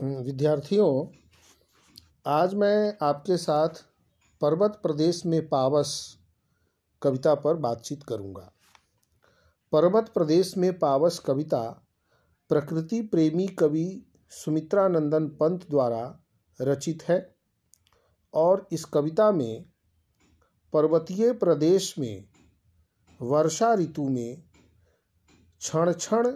[0.00, 1.06] विद्यार्थियों,
[2.26, 3.68] आज मैं आपके साथ
[4.40, 6.18] पर्वत प्रदेश में पावस
[7.02, 8.52] कविता पर बातचीत करूँगा।
[9.72, 11.62] पर्वत प्रदेश में पावस कविता
[12.48, 16.20] प्रकृति प्रेमी कवि सुमित्रानंदन पंत द्वारा
[16.60, 17.36] रचित है
[18.34, 19.64] और इस कविता में
[20.72, 22.24] पर्वतीय प्रदेश में
[23.22, 24.42] वर्षा ऋतु में
[25.58, 26.26] क्षण क्षण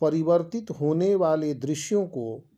[0.00, 2.49] परिवर्तित होने वाले दृश्यों को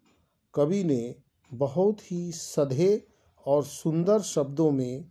[0.54, 1.14] कवि ने
[1.50, 3.06] बहुत ही सधे
[3.46, 5.04] और सुंदर शब्दों में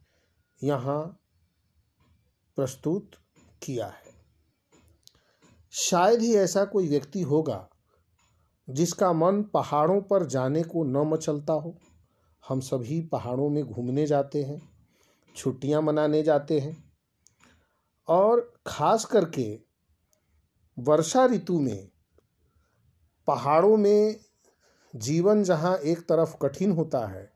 [0.62, 1.02] यहाँ
[2.58, 3.12] प्रस्तुत
[3.63, 4.13] किया है।
[5.73, 7.68] शायद ही ऐसा कोई व्यक्ति होगा
[8.68, 11.76] जिसका मन पहाड़ों पर जाने को न मचलता हो।
[12.44, 14.62] हम सभी पहाड़ों में घूमने जाते हैं,
[15.35, 16.76] छुट्टियाँ मनाने जाते हैं
[18.08, 19.60] और ख़ास करके
[20.77, 21.90] वर्षा ऋतु में
[23.27, 24.20] पहाड़ों में
[24.95, 27.32] जीवन जहाँ एक तरफ़ कठिन होता है,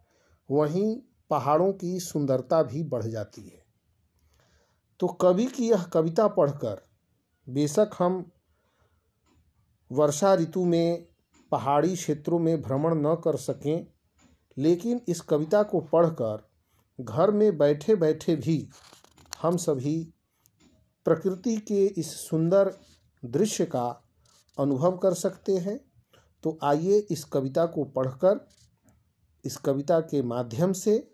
[0.51, 3.65] वहीं पहाड़ों की सुंदरता भी बढ़ जाती है।
[4.99, 6.81] तो कवि की यह कविता पढ़कर,
[7.49, 8.31] बेशक हम
[9.91, 11.07] वर्षा ऋतु में
[11.51, 13.87] पहाड़ी क्षेत्रों में भ्रमण न कर सकें,
[14.57, 16.49] लेकिन इस कविता को पढ़कर
[17.01, 18.69] घर में बैठे बैठे भी
[19.41, 20.13] हम सभी
[21.05, 22.77] प्रकृति के इस सुंदर
[23.25, 24.03] दृश्य का
[24.59, 25.84] अनुभव कर सकते हैं।
[26.45, 28.47] तो आइए इस कविता को पढ़कर,
[29.45, 31.11] इस कविता के माध्यम से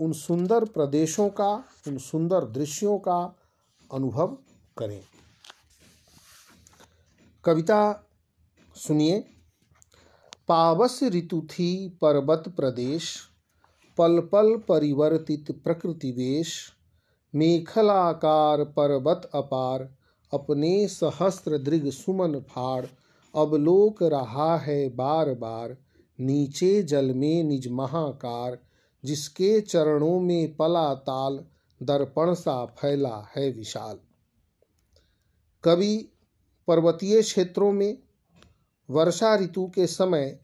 [0.00, 3.36] उन सुंदर प्रदेशों का, उन सुंदर दृश्यों का
[3.94, 4.38] अनुभव
[4.78, 5.00] करें।
[7.44, 8.08] कविता
[8.76, 9.24] सुनिए।
[10.48, 13.18] पावस ऋतु थी पर्वत प्रदेश,
[13.98, 16.72] पल पल परिवर्तित प्रकृति वेश
[17.34, 19.94] मेखलाकार पर्वत अपार,
[20.34, 22.86] अपने सहस्त्र दृग सुमन फाड़
[23.34, 25.76] अब लोक रहा है बार बार,
[26.20, 28.58] नीचे जल में निज महाकार,
[29.04, 31.44] जिसके चरणों में पला ताल,
[31.82, 33.98] दर्पण सा फैला है विशाल।
[35.64, 36.08] कवि
[36.68, 37.98] पर्वतीय क्षेत्रों में,
[38.90, 40.40] वर्षा ऋतु के समय,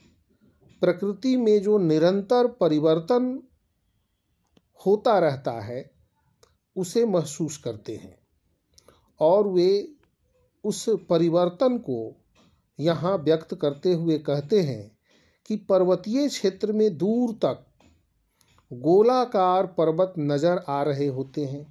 [0.80, 3.42] प्रकृति में जो निरंतर परिवर्तन
[4.86, 5.90] होता रहता है,
[6.76, 8.18] उसे महसूस करते हैं,
[9.20, 9.92] और वे
[10.64, 12.16] उस परिवर्तन को
[12.78, 14.90] यहाँ व्यक्त करते हुए कहते हैं
[15.46, 17.64] कि पर्वतीय क्षेत्र में दूर तक
[18.70, 21.66] गोलाकार पर्वत नज़र आ रहे होते हैं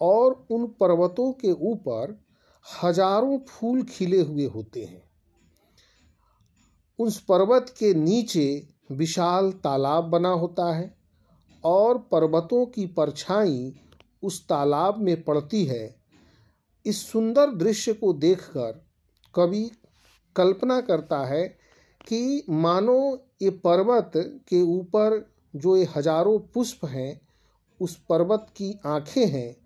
[0.00, 2.18] और उन पर्वतों के ऊपर
[2.66, 5.02] हज़ारों फूल खिले हुए होते हैं।
[6.98, 8.46] उस पर्वत के नीचे
[8.90, 10.92] विशाल तालाब बना होता है
[11.64, 13.72] और पर्वतों की परछाई
[14.22, 15.96] उस तालाब में पड़ती है।
[16.86, 18.80] इस सुंदर दृश्य को देखकर
[19.34, 19.70] कवि
[20.36, 21.44] कल्पना करता है
[22.08, 23.00] कि मानो
[23.42, 24.12] ये पर्वत
[24.48, 25.24] के ऊपर
[25.54, 27.20] जो ये हज़ारों पुष्प हैं,
[27.80, 29.56] उस पर्वत की आँखें हैं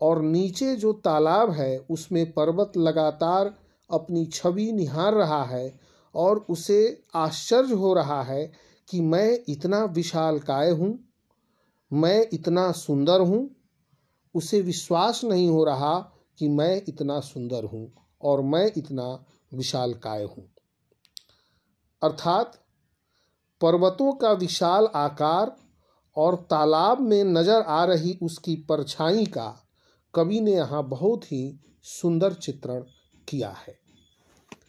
[0.00, 3.54] और नीचे जो तालाब है, उसमें पर्वत लगातार
[3.90, 5.72] अपनी छवि निहार रहा है
[6.14, 8.50] और उसे आश्चर्य हो रहा है
[8.88, 10.98] कि मैं इतना विशाल काय हूँ,
[11.90, 13.48] मैं इतना सुंदर हूँ,
[14.34, 15.98] उसे विश्वास नहीं हो रहा
[16.38, 17.90] कि मैं इतना सुंदर हूँ
[18.22, 19.24] और मैं इतना
[19.54, 20.48] विशाल काय हूँ?
[22.02, 22.64] अर्थात,
[23.60, 25.56] पर्वतों का विशाल आकार
[26.16, 29.68] और तालाब में नज़र आ रही उसकी परछाई का
[30.14, 32.80] कवि ने यहाँ बहुत ही सुंदर चित्रण
[33.28, 33.78] किया है।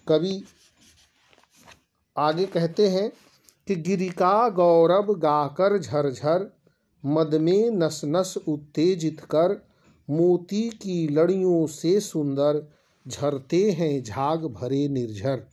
[0.08, 0.44] कवि
[2.18, 3.12] आगे कहते हैं
[3.68, 6.62] कि गिरिका गौरव गाकर झरझर,
[7.06, 9.68] मद में नस नस उत्तेजित कर,
[10.10, 15.44] मोती की लड़ियों से सुंदर झरते हैं झाग भरे निर्झर।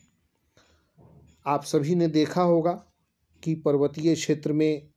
[1.47, 2.73] आप सभी ने देखा होगा
[3.43, 4.89] कि पर्वतीय क्षेत्र में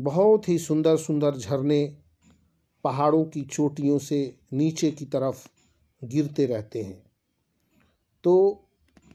[0.00, 1.96] बहुत ही सुंदर सुंदर झरने
[2.84, 5.46] पहाड़ों की चोटियों से नीचे की तरफ़
[6.04, 7.02] गिरते रहते हैं।
[8.24, 8.64] तो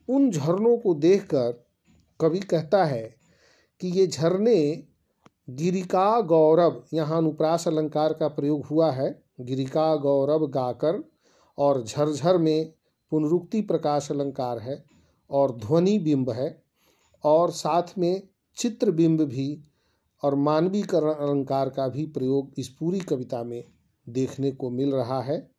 [0.09, 1.65] उन झरनों को देखकर
[2.19, 3.15] कवि कहता है
[3.81, 4.83] कि ये झरने
[5.49, 11.12] गिरिका गौरव, यहाँ अनुप्रास अलंकार का प्रयोग हुआ है, गिरिका गौरव गाकर
[11.57, 12.73] और झरझर में
[13.11, 14.83] पुनरुक्ति प्रकाश अलंकार है
[15.29, 16.63] और ध्वनि बिंब है
[17.23, 18.21] और साथ में
[18.57, 19.59] चित्र बिंब भी
[20.23, 23.63] और मानवीकरण अलंकार का भी प्रयोग इस पूरी कविता में
[24.07, 25.51] देखने को मिल रहा है।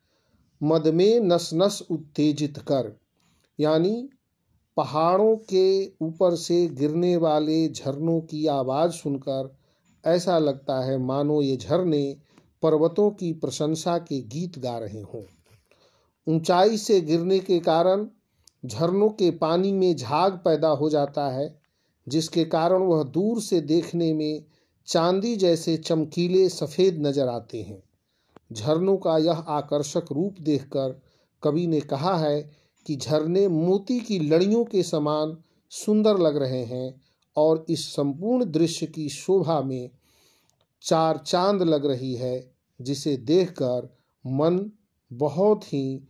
[0.62, 2.92] मद में नस नस उत्तेजित कर,
[3.58, 4.08] यानी
[4.76, 9.54] पहाड़ों के ऊपर से गिरने वाले झरनों की आवाज़ सुनकर
[10.04, 12.16] ऐसा लगता है मानो ये झरने
[12.62, 15.22] पर्वतों की प्रशंसा के गीत गा रहे हों।
[16.26, 18.06] ऊंचाई से गिरने के कारण
[18.66, 21.60] झरनों के पानी में झाग पैदा हो जाता है,
[22.08, 24.44] जिसके कारण वह दूर से देखने में
[24.86, 27.82] चांदी जैसे चमकीले सफ़ेद नज़र आते हैं।
[28.52, 31.00] झरनों का यह आकर्षक रूप देखकर
[31.42, 32.40] कवि ने कहा है
[32.86, 35.36] कि झरने मोती की लड़ियों के समान
[35.70, 37.02] सुंदर लग रहे हैं
[37.36, 39.90] और इस संपूर्ण दृश्य की शोभा में
[40.82, 42.50] चार चाँद लग रही है,
[42.80, 44.70] जिसे देखकर मन
[45.12, 46.08] बहुत ही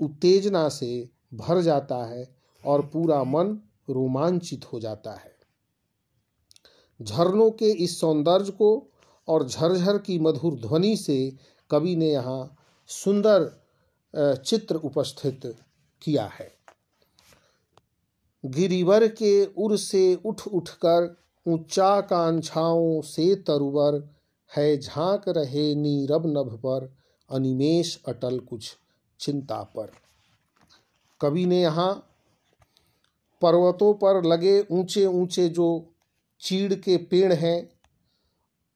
[0.00, 2.28] उत्तेजना से भर जाता है
[2.64, 3.58] और पूरा मन
[3.90, 5.34] रोमांचित हो जाता है।
[7.00, 8.70] झरनों के इस सौंदर्य को
[9.28, 11.18] और झरझर की मधुर ध्वनि से
[11.70, 12.56] कवि ने यहाँ
[12.88, 13.50] सुंदर
[14.36, 15.40] चित्र उपस्थित
[16.02, 16.50] किया है।
[18.44, 21.14] गिरिवर के उर से उठ उठकर
[21.46, 24.02] ऊँचा कांछाओं से तरुवर
[24.50, 26.92] है झाँक रहे नीरब नभ पर
[27.30, 28.76] अनिमेश अटल कुछ
[29.20, 29.90] चिंता पर।
[31.20, 32.06] कवि ने यहाँ
[33.42, 35.86] पर्वतों पर लगे ऊँचे ऊँचे जो
[36.40, 37.70] चीड़ के पेड़ हैं,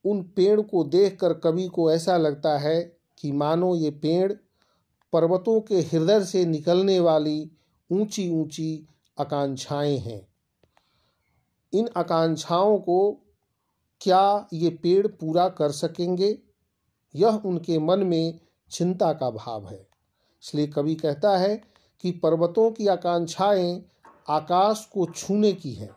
[0.04, 4.32] उन पेड़ को देखकर कवि को ऐसा लगता है कि मानो ये पेड़
[5.12, 7.50] पर्वतों के हृदय से निकलने वाली
[7.92, 8.88] ऊँची ऊँची
[9.20, 10.28] आकांक्षाएँ हैं।
[11.72, 13.20] इन आकांक्षाओं को
[14.00, 16.38] क्या ये पेड़ पूरा कर सकेंगे?
[17.14, 19.93] यह उनके मन में चिंता का भाव है।
[20.44, 21.62] इसलिए कवि कहता है
[22.00, 23.84] कि पर्वतों की आकांक्षाएँ
[24.28, 25.96] आकाश को छूने की हैं।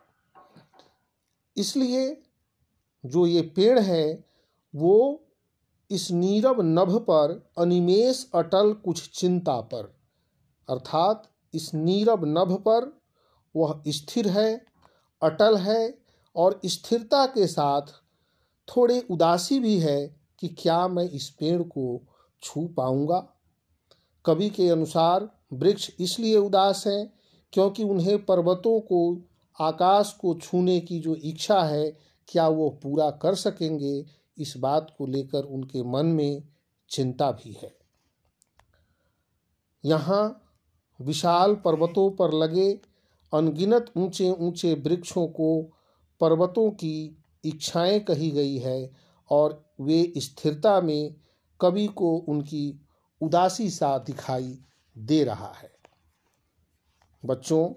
[1.57, 2.21] इसलिए
[3.05, 4.23] जो ये पेड़ है,
[4.75, 5.23] वो
[5.91, 9.95] इस नीरव नभ पर अनिमेश अटल कुछ चिंता पर।
[10.69, 13.01] अर्थात इस नीरव नभ पर
[13.55, 14.65] वह स्थिर है,
[15.21, 15.97] अटल है
[16.35, 17.81] और स्थिरता के साथ
[18.67, 22.01] थोड़े उदासी भी है कि क्या मैं इस पेड़ को
[22.41, 23.33] छू पाऊँगा।
[24.27, 27.13] कवि के अनुसार वृक्ष इसलिए उदास हैं
[27.53, 29.21] क्योंकि उन्हें पर्वतों को,
[29.61, 31.97] आकाश को छूने की जो इच्छा है,
[32.27, 34.05] क्या वो पूरा कर सकेंगे?
[34.37, 36.43] इस बात को लेकर उनके मन में
[36.89, 37.75] चिंता भी है।
[39.85, 40.43] यहाँ
[41.01, 42.79] विशाल पर्वतों पर लगे
[43.33, 45.61] अनगिनत ऊँचे ऊँचे वृक्षों को
[46.21, 48.91] पर्वतों की इच्छाएँ कही गई है
[49.29, 51.15] और वे स्थिरता में
[51.61, 52.86] कवि को उनकी
[53.21, 54.59] उदासी सा दिखाई
[54.97, 55.71] दे रहा है।
[57.25, 57.73] बच्चों,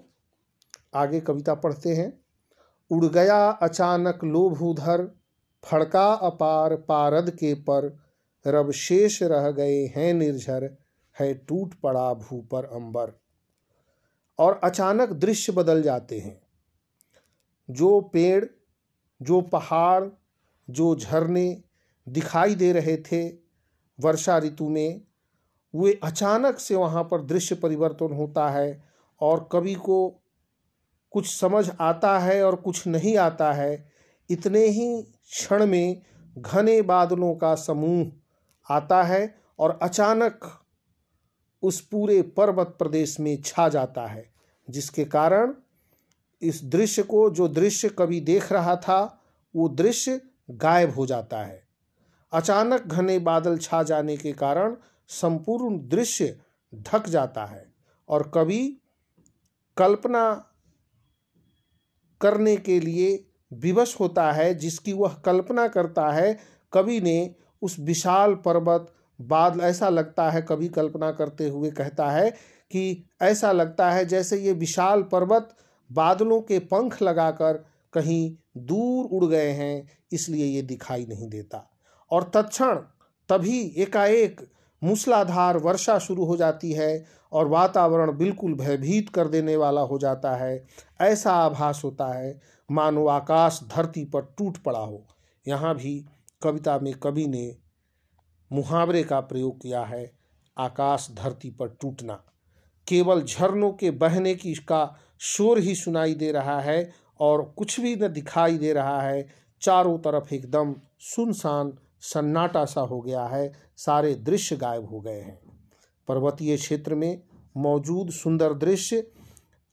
[0.93, 2.25] आगे कविता पढ़ते हैं।
[2.91, 5.19] उड़ गया अचानक लोभ उधर,
[5.63, 7.99] फड़का अपार पारद के पर।
[8.47, 10.77] रब शेष रह गए हैं निर्झर,
[11.19, 13.11] है टूट पड़ा भू पर अंबर।
[14.39, 16.41] और अचानक दृश्य बदल जाते हैं।
[17.69, 18.45] जो पेड़,
[19.21, 20.09] जो पहाड़,
[20.69, 21.63] जो झरने
[22.09, 23.29] दिखाई दे रहे थे,
[23.99, 25.01] वर्षा ऋतु में
[25.73, 28.83] वे अचानक से वहाँ पर दृश्य परिवर्तन होता है
[29.21, 30.07] और कवि को
[31.11, 33.91] कुछ समझ आता है और कुछ नहीं आता है।
[34.29, 36.01] इतने ही क्षण में
[36.37, 40.49] घने बादलों का समूह आता है और अचानक
[41.63, 44.29] उस पूरे पर्वत प्रदेश में छा जाता है,
[44.67, 45.53] जिसके कारण
[46.41, 49.19] इस दृश्य को जो दृश्य कवि देख रहा था,
[49.55, 50.21] वो दृश्य
[50.51, 51.61] गायब हो जाता है।
[52.33, 54.75] अचानक घने बादल छा जाने के कारण
[55.11, 56.37] संपूर्ण दृश्य
[56.73, 57.65] ढक जाता है
[58.09, 58.77] और कवि
[59.77, 60.23] कल्पना
[62.21, 66.37] करने के लिए विवश होता है, जिसकी वह कल्पना करता है,
[66.73, 72.29] कवि ने उस विशाल पर्वत, बादल, ऐसा लगता है, कवि कल्पना करते हुए कहता है
[72.71, 75.55] कि ऐसा लगता है जैसे ये विशाल पर्वत
[75.89, 81.67] बादलों के पंख लगाकर कहीं दूर उड़ गए हैं, इसलिए ये दिखाई नहीं देता।
[82.11, 82.75] और तत्क्षण
[83.29, 84.41] तभी एकाएक
[84.81, 90.35] मूसलाधार वर्षा शुरू हो जाती है और वातावरण बिल्कुल भयभीत कर देने वाला हो जाता
[90.35, 90.65] है।
[91.01, 95.05] ऐसा आभास होता है, मानो आकाश धरती पर टूट पड़ा हो।
[95.45, 96.05] यहाँ भी
[96.43, 97.55] कविता में कवि ने
[98.51, 100.11] मुहावरे का प्रयोग किया है,
[100.57, 102.13] आकाश धरती पर टूटना।
[102.87, 107.95] केवल झरनों के बहने की इसका शोर ही सुनाई दे रहा है और कुछ भी
[107.95, 109.27] न दिखाई दे रहा है,
[109.61, 115.39] चारों तरफ़ एकदम सुनसान सन्नाटा सा हो गया है, सारे दृश्य गायब हो गए हैं।
[116.07, 117.21] पर्वतीय क्षेत्र में
[117.57, 119.03] मौजूद सुंदर दृश्य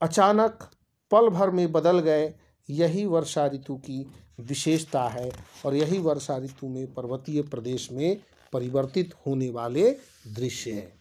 [0.01, 0.69] अचानक
[1.11, 2.35] पल भर में बदल गए,
[2.69, 4.05] यही वर्षा ऋतु की
[4.41, 5.31] विशेषता है
[5.67, 8.21] और यही वर्षा ऋतु में पर्वतीय प्रदेश में
[8.53, 9.91] परिवर्तित होने वाले
[10.35, 10.93] दृश्य हैं।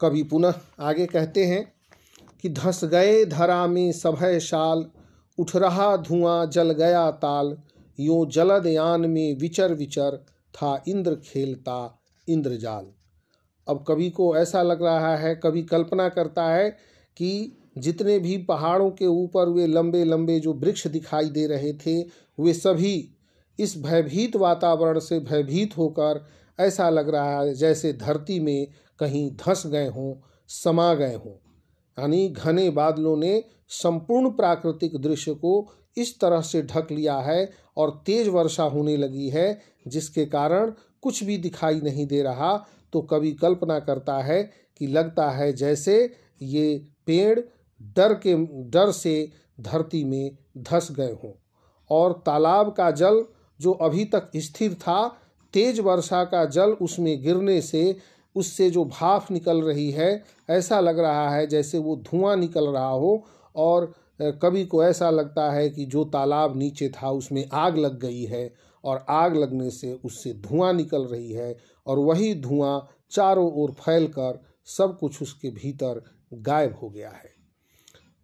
[0.00, 1.72] कवि पुनः आगे कहते हैं
[2.42, 4.86] कि धस गए धरा में सभय शाल,
[5.38, 7.56] उठ रहा धुआँ जल गया ताल
[8.00, 10.16] यो जलद यान में विचर विचर
[10.54, 12.86] था इंद्र खेलता इंद्रजाल।
[13.68, 16.70] अब कभी को ऐसा लग रहा है कभी कल्पना करता है
[17.16, 22.02] कि जितने भी पहाड़ों के ऊपर वे लंबे लंबे जो वृक्ष दिखाई दे रहे थे,
[22.40, 23.10] वे सभी
[23.58, 26.26] इस भयभीत वातावरण से भयभीत होकर
[26.60, 28.66] ऐसा लग रहा है जैसे धरती में
[28.98, 30.14] कहीं धस गए हों,
[30.48, 31.43] समा गए हों।
[31.98, 38.02] यानी घने बादलों ने संपूर्ण प्राकृतिक दृश्य को इस तरह से ढक लिया है और
[38.06, 40.72] तेज वर्षा होने लगी है, जिसके कारण
[41.02, 44.42] कुछ भी दिखाई नहीं दे रहा। तो कवि कल्पना करता है
[44.78, 47.40] कि लगता है जैसे ये पेड़
[47.82, 48.34] डर के,
[48.70, 51.32] डर से धरती में धस गए हों।
[51.90, 53.24] और तालाब का जल
[53.60, 55.08] जो अभी तक स्थिर था,
[55.52, 57.96] तेज वर्षा का जल उसमें गिरने से
[58.34, 62.88] उससे जो भाफ निकल रही है, ऐसा लग रहा है जैसे वो धुआँ निकल रहा
[62.88, 63.24] हो
[63.56, 68.22] और कभी को ऐसा लगता है कि जो तालाब नीचे था उसमें आग लग गई
[68.22, 68.52] है
[68.84, 74.06] और आग लगने से उससे धुआँ निकल रही है और वही धुआँ चारों ओर फैल
[74.06, 77.32] कर सब कुछ उसके भीतर गायब हो गया है।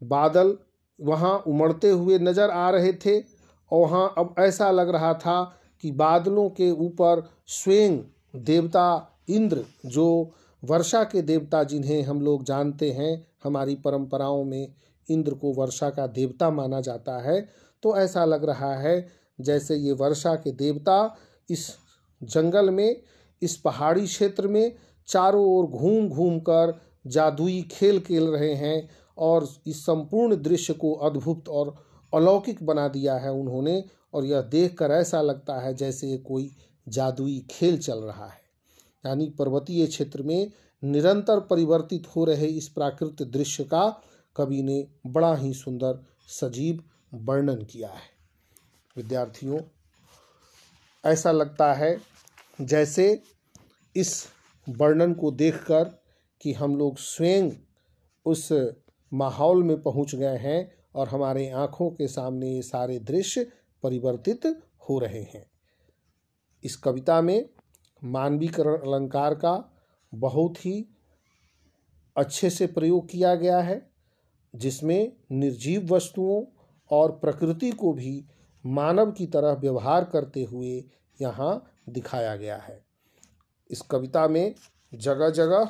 [0.02, 0.57] बादल
[1.00, 5.43] वहाँ उमड़ते हुए नज़र आ रहे थे और वहाँ अब ऐसा लग रहा था
[5.83, 7.99] कि बादलों के ऊपर स्वयं
[8.37, 10.34] देवता इंद्र, जो
[10.64, 14.75] वर्षा के देवता जिन्हें हम लोग जानते हैं, हमारी परंपराओं में
[15.10, 17.49] इंद्र को वर्षा का देवता माना जाता है।
[17.82, 19.08] तो ऐसा लग रहा है
[19.40, 21.16] जैसे ये वर्षा के देवता
[21.50, 21.70] इस
[22.22, 23.02] जंगल में,
[23.42, 24.72] इस पहाड़ी क्षेत्र में
[25.08, 30.92] चारों ओर घूम घूम कर जादुई खेल खेल रहे हैं और इस संपूर्ण दृश्य को
[30.92, 31.75] अद्भुत और
[32.14, 33.84] अलौकिक बना दिया है उन्होंने।
[34.14, 36.50] और यह देखकर ऐसा लगता है जैसे कोई
[36.88, 38.39] जादुई खेल चल रहा है।
[39.07, 40.50] यानी पर्वतीय क्षेत्र में
[40.85, 44.02] निरंतर परिवर्तित हो रहे इस प्राकृतिक दृश्य का
[44.37, 48.09] कवि ने बड़ा ही सुंदर, सजीव वर्णन किया है।
[48.97, 49.59] विद्यार्थियों,
[51.04, 51.97] ऐसा लगता है
[52.61, 53.23] जैसे
[53.97, 54.26] इस
[54.69, 55.85] वर्णन को देखकर
[56.40, 57.50] कि हम लोग स्वयं
[58.26, 58.49] उस
[59.12, 63.47] माहौल में पहुँच गए हैं और हमारे आँखों के सामने ये सारे दृश्य
[63.83, 64.47] परिवर्तित
[64.88, 65.50] हो रहे हैं।
[66.64, 67.49] इस कविता में
[68.04, 69.73] मानवीकरण अलंकार का
[70.14, 70.87] बहुत ही
[72.16, 73.90] अच्छे से प्रयोग किया गया है,
[74.54, 76.45] जिसमें निर्जीव वस्तुओं
[76.90, 78.25] और प्रकृति को भी
[78.66, 80.85] मानव की तरह व्यवहार करते हुए
[81.23, 82.85] यहाँ दिखाया गया है।
[83.71, 84.54] इस कविता में
[84.95, 85.69] जगह जगह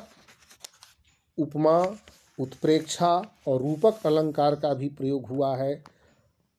[1.37, 1.95] उपमा,
[2.39, 3.15] उत्प्रेक्षा
[3.47, 5.83] और रूपक अलंकार का भी प्रयोग हुआ है,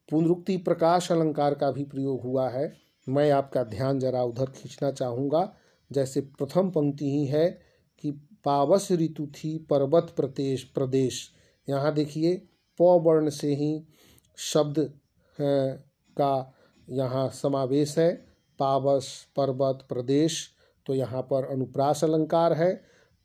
[0.09, 2.73] पुनरुक्ति प्रकाश अलंकार का भी प्रयोग हुआ है।
[3.09, 5.55] मैं आपका ध्यान जरा उधर खींचना चाहूँगा।
[5.93, 7.49] जैसे प्रथम पंक्ति ही है
[8.05, 8.11] कि
[8.45, 11.29] पावस ऋतु थी पर्वत प्रदेश प्रदेश।
[11.69, 12.35] यहाँ देखिए,
[12.81, 13.87] प वर्ण से ही
[14.39, 14.79] शब्द
[15.39, 16.55] का
[16.89, 18.13] यहाँ समावेश है।
[18.59, 19.07] पावस,
[19.37, 20.49] पर्वत, प्रदेश
[20.87, 22.73] तो यहाँ पर अनुप्रास अलंकार है।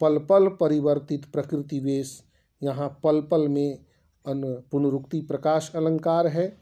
[0.01, 2.21] पल पल परिवर्तित प्रकृति वेश,
[2.61, 3.77] यहाँ पल पल में
[4.25, 6.57] अन पुनरुक्ति प्रकाश अलंकार है।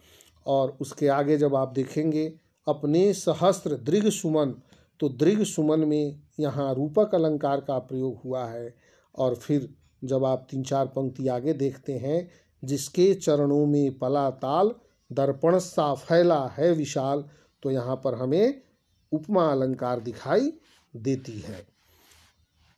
[0.46, 2.26] और उसके आगे जब आप देखेंगे,
[2.68, 4.54] अपने सहस्त्र दृघ सुमन
[5.00, 8.74] तो दृघ सुमन में यहाँ रूपक अलंकार का प्रयोग हुआ है
[9.16, 9.70] और फिर
[10.04, 12.28] जब आप तीन चार पंक्ति आगे देखते हैं,
[12.64, 14.74] जिसके चरणों में पला ताल,
[15.12, 17.24] दर्पण सा फैला है विशाल
[17.64, 18.62] तो यहाँ पर हमें
[19.12, 20.52] उपमा अलंकार दिखाई
[20.94, 21.66] देती है।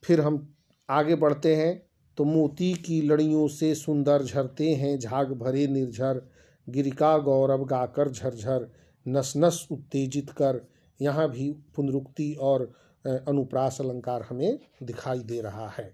[0.03, 0.47] फिर हम
[0.89, 1.81] आगे बढ़ते हैं
[2.17, 6.21] तो मोती की लड़ियों से सुंदर झरते हैं, झाग भरे निर्झर,
[6.67, 8.67] गिरिका गौरव गाकर झरझर,
[9.05, 10.61] नस नस उत्तेजित कर
[10.99, 12.71] यहाँ भी पुनरुक्ति और
[13.05, 15.91] अनुप्रास अलंकार हमें दिखाई दे रहा है।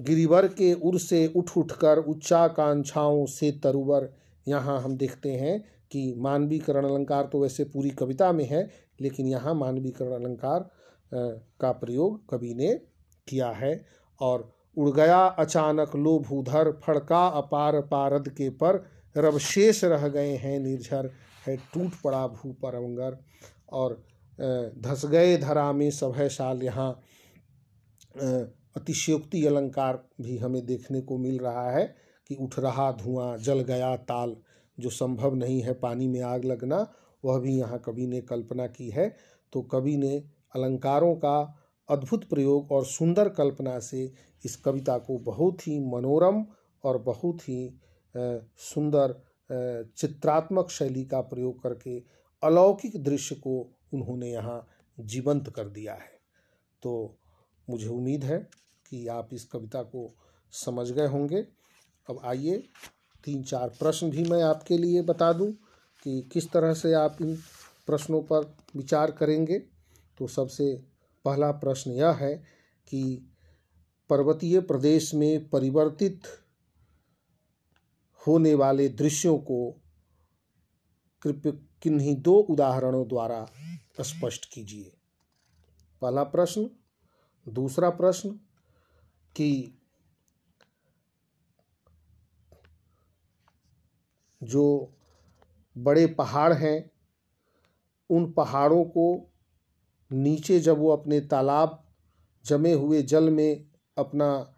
[0.00, 4.08] गिरिवर के उर से उठ उठकर उच्चाकांक्षाओं से तरुवर,
[4.46, 5.58] यहाँ हम देखते हैं
[5.92, 8.68] कि मानवीकरण अलंकार तो वैसे पूरी कविता में है,
[9.00, 10.68] लेकिन यहाँ मानवीकरण अलंकार
[11.12, 12.74] का प्रयोग कवि ने
[13.26, 13.80] किया है।
[14.20, 18.84] और उड़ गया अचानक लोभ उधर, फड़का अपार पारद के पर,
[19.14, 21.10] रवशेष रह गए हैं निर्झर,
[21.46, 23.16] है टूट पड़ा भू परवंगर
[23.72, 24.02] और
[24.40, 26.90] धस गए धरा में साल यहाँ।
[28.76, 31.84] अतिशयोक्ति अलंकार भी हमें देखने को मिल रहा है
[32.30, 34.36] कि उठ रहा धुआँ, जल गया ताल।
[34.78, 36.86] जो संभव नहीं है पानी में आग लगना,
[37.24, 39.08] वह भी यहाँ कवि ने कल्पना की है।
[39.52, 40.16] तो कवि ने
[40.54, 41.38] अलंकारों का
[41.88, 44.12] अद्भुत प्रयोग और सुंदर कल्पना से
[44.44, 46.44] इस कविता को बहुत ही मनोरम
[46.84, 47.58] और बहुत ही
[48.14, 49.14] सुंदर
[49.98, 51.98] चित्रात्मक शैली का प्रयोग करके
[52.42, 53.56] अलौकिक दृश्य को
[53.92, 54.68] उन्होंने यहाँ
[55.00, 56.20] जीवंत कर दिया है।
[56.82, 57.16] तो
[57.70, 58.38] मुझे उम्मीद है
[58.90, 60.14] कि आप इस कविता को
[60.52, 61.46] समझ गए होंगे।
[62.10, 62.58] अब आइए
[63.24, 65.52] तीन चार प्रश्न भी मैं आपके लिए बता दूँ
[66.02, 67.36] कि किस तरह से आप इन
[67.86, 69.58] प्रश्नों पर विचार करेंगे।
[70.18, 70.82] तो सबसे
[71.24, 72.34] पहला प्रश्न यह है
[72.88, 73.26] कि
[74.10, 76.22] पर्वतीय प्रदेश में परिवर्तित
[78.26, 79.80] होने वाले दृश्यों को
[81.22, 83.46] कृपया किन्हीं दो उदाहरणों द्वारा
[84.00, 84.92] स्पष्ट कीजिए।
[86.02, 86.70] पहला प्रश्न,
[87.48, 88.30] दूसरा प्रश्न
[89.36, 89.78] कि
[94.42, 94.92] जो
[95.78, 96.90] बड़े पहाड़ हैं,
[98.10, 99.32] उन पहाड़ों को
[100.10, 101.84] नीचे जब वो अपने तालाब,
[102.44, 103.66] जमे हुए जल में
[103.98, 104.54] अपना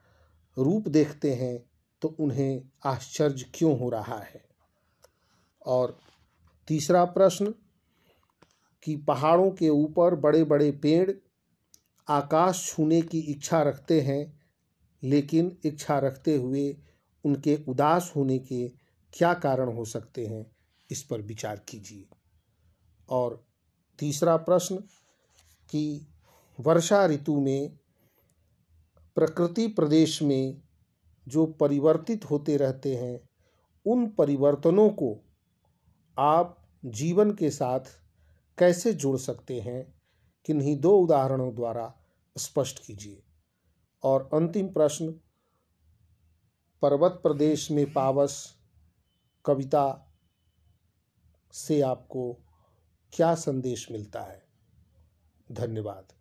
[0.59, 1.71] रूप देखते हैं
[2.03, 4.45] तो उन्हें आश्चर्य क्यों हो रहा है?
[5.67, 5.99] और
[6.69, 7.55] तीसरा प्रश्न,
[8.83, 11.11] कि पहाड़ों के ऊपर बड़े बड़े पेड़
[12.09, 14.41] आकाश छूने की इच्छा रखते हैं,
[15.03, 16.77] लेकिन इच्छा रखते हुए
[17.25, 18.69] उनके उदास होने के
[19.15, 20.51] क्या कारण हो सकते हैं,
[20.91, 22.07] इस पर विचार कीजिए।
[23.09, 23.45] और
[23.99, 24.77] तीसरा प्रश्न,
[25.71, 26.07] कि
[26.61, 27.79] वर्षा ऋतु में
[29.15, 30.63] प्रकृति प्रदेश में
[31.29, 33.29] जो परिवर्तित होते रहते हैं,
[33.87, 35.32] उन परिवर्तनों को
[36.19, 37.81] आप जीवन के साथ
[38.59, 40.03] कैसे जोड़ सकते हैं,
[40.45, 41.95] किन्हीं दो उदाहरणों द्वारा
[42.39, 43.23] स्पष्ट कीजिए।
[44.03, 45.21] और अंतिम प्रश्न,
[46.83, 48.57] पर्वत प्रदेश में पावस
[49.45, 50.15] कविता
[51.53, 52.37] से आपको
[53.13, 54.43] क्या संदेश मिलता है?
[55.53, 56.13] धन्यवाद।